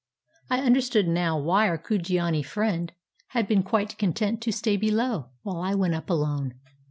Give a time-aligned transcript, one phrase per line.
[0.49, 2.91] I understood now why our Kujiani friend
[3.37, 6.55] had been quite content to stay below, while I went up alone.